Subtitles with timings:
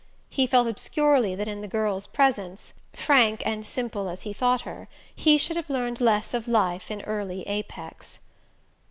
[0.31, 4.87] He felt obscurely that in the girl's presence frank and simple as he thought her
[5.13, 8.17] he should have learned less of life in early Apex.